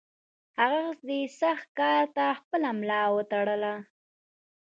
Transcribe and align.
هغه 0.59 0.81
دې 1.07 1.21
سخت 1.41 1.67
کار 1.79 2.03
ته 2.15 2.25
خپله 2.39 2.69
ملا 2.79 3.01
وتړله. 3.15 3.73